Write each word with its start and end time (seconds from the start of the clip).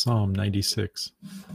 Psalm 0.00 0.32
96. 0.32 1.10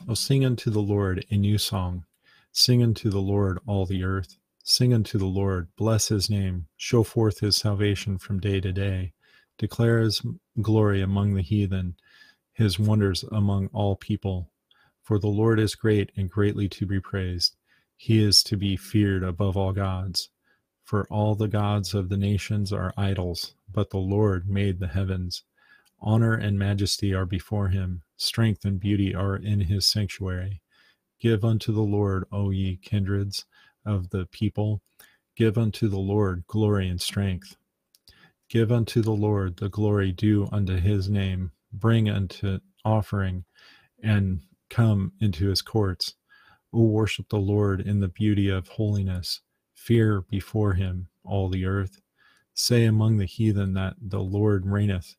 O 0.09 0.13
sing 0.15 0.43
unto 0.43 0.69
the 0.69 0.81
Lord 0.81 1.25
a 1.29 1.37
new 1.37 1.57
song. 1.57 2.03
Sing 2.51 2.83
unto 2.83 3.09
the 3.09 3.21
Lord 3.21 3.57
all 3.65 3.85
the 3.85 4.03
earth. 4.03 4.37
Sing 4.65 4.93
unto 4.93 5.17
the 5.17 5.25
Lord, 5.25 5.69
bless 5.77 6.09
his 6.09 6.29
name, 6.29 6.67
show 6.75 7.03
forth 7.03 7.39
his 7.39 7.55
salvation 7.55 8.17
from 8.17 8.41
day 8.41 8.59
to 8.59 8.73
day. 8.73 9.13
Declare 9.57 10.01
his 10.01 10.21
glory 10.61 11.01
among 11.01 11.35
the 11.35 11.41
heathen, 11.41 11.95
his 12.51 12.77
wonders 12.77 13.23
among 13.31 13.67
all 13.67 13.95
people. 13.95 14.51
For 15.03 15.17
the 15.17 15.27
Lord 15.27 15.57
is 15.57 15.73
great 15.73 16.11
and 16.17 16.29
greatly 16.29 16.67
to 16.67 16.85
be 16.85 16.99
praised. 16.99 17.55
He 17.95 18.21
is 18.21 18.43
to 18.43 18.57
be 18.57 18.75
feared 18.75 19.23
above 19.23 19.55
all 19.55 19.71
gods. 19.71 20.27
For 20.83 21.07
all 21.07 21.35
the 21.35 21.47
gods 21.47 21.93
of 21.93 22.09
the 22.09 22.17
nations 22.17 22.73
are 22.73 22.93
idols, 22.97 23.55
but 23.71 23.91
the 23.91 23.99
Lord 23.99 24.49
made 24.49 24.81
the 24.81 24.87
heavens. 24.89 25.45
Honor 26.03 26.33
and 26.33 26.59
majesty 26.59 27.13
are 27.13 27.25
before 27.25 27.69
him, 27.69 28.03
strength 28.17 28.65
and 28.65 28.79
beauty 28.79 29.15
are 29.15 29.37
in 29.37 29.61
his 29.61 29.87
sanctuary. 29.87 30.61
Give 31.21 31.45
unto 31.45 31.71
the 31.71 31.81
Lord, 31.81 32.25
O 32.29 32.49
ye 32.49 32.75
kindreds 32.77 33.45
of 33.85 34.09
the 34.09 34.25
people, 34.25 34.81
give 35.37 35.57
unto 35.57 35.87
the 35.87 35.99
Lord 35.99 36.43
glory 36.47 36.89
and 36.89 37.01
strength. 37.01 37.55
Give 38.49 38.71
unto 38.71 39.01
the 39.01 39.13
Lord 39.13 39.57
the 39.57 39.69
glory 39.69 40.11
due 40.11 40.49
unto 40.51 40.75
his 40.75 41.09
name. 41.09 41.53
Bring 41.71 42.09
unto 42.09 42.59
offering 42.83 43.45
and 44.03 44.41
come 44.69 45.13
into 45.21 45.47
his 45.47 45.61
courts. 45.61 46.15
O 46.73 46.83
worship 46.83 47.29
the 47.29 47.37
Lord 47.37 47.79
in 47.81 48.01
the 48.01 48.09
beauty 48.09 48.49
of 48.49 48.67
holiness. 48.67 49.41
Fear 49.73 50.21
before 50.29 50.73
him 50.73 51.07
all 51.23 51.49
the 51.49 51.65
earth. 51.65 52.01
Say 52.53 52.85
among 52.85 53.17
the 53.17 53.25
heathen 53.25 53.73
that 53.73 53.95
the 54.01 54.21
Lord 54.21 54.65
reigneth 54.65 55.15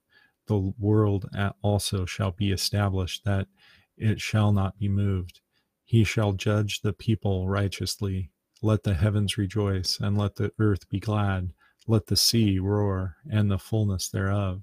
the 0.46 0.72
world 0.78 1.28
also 1.62 2.04
shall 2.04 2.32
be 2.32 2.52
established, 2.52 3.24
that 3.24 3.48
it 3.96 4.20
shall 4.20 4.52
not 4.52 4.78
be 4.78 4.88
moved. 4.88 5.40
He 5.84 6.04
shall 6.04 6.32
judge 6.32 6.80
the 6.80 6.92
people 6.92 7.48
righteously. 7.48 8.30
Let 8.62 8.82
the 8.82 8.94
heavens 8.94 9.36
rejoice, 9.36 9.98
and 10.00 10.16
let 10.16 10.36
the 10.36 10.52
earth 10.58 10.88
be 10.88 11.00
glad. 11.00 11.52
Let 11.86 12.06
the 12.06 12.16
sea 12.16 12.58
roar, 12.58 13.16
and 13.30 13.50
the 13.50 13.58
fullness 13.58 14.08
thereof. 14.08 14.62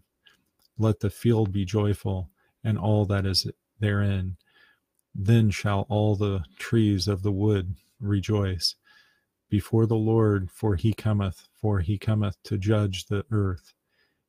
Let 0.78 1.00
the 1.02 1.10
field 1.12 1.52
be 1.52 1.66
joyful, 1.66 2.32
and 2.64 2.78
all 2.78 3.06
that 3.06 3.26
is 3.26 3.48
therein. 3.80 4.38
Then 5.14 5.52
shall 5.52 5.86
all 5.90 6.16
the 6.16 6.44
trees 6.58 7.08
of 7.08 7.22
the 7.22 7.32
wood 7.32 7.76
rejoice 8.00 8.76
before 9.50 9.86
the 9.86 9.96
Lord, 9.96 10.50
for 10.50 10.76
he 10.76 10.94
cometh, 10.94 11.48
for 11.54 11.82
he 11.82 11.98
cometh 11.98 12.42
to 12.44 12.58
judge 12.58 13.06
the 13.06 13.26
earth. 13.32 13.74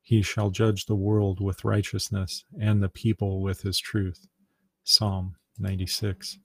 He 0.02 0.20
shall 0.20 0.50
judge 0.50 0.86
the 0.86 0.96
world 0.96 1.40
with 1.40 1.64
righteousness 1.64 2.44
and 2.60 2.82
the 2.82 2.88
people 2.88 3.40
with 3.40 3.62
his 3.62 3.78
truth. 3.78 4.26
Psalm 4.82 5.36
96. 5.58 6.38